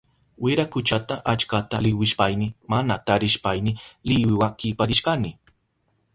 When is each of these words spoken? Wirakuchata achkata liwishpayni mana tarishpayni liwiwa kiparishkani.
Wirakuchata 0.43 1.17
achkata 1.33 1.81
liwishpayni 1.85 2.47
mana 2.71 2.97
tarishpayni 3.07 3.79
liwiwa 4.07 4.47
kiparishkani. 4.59 5.37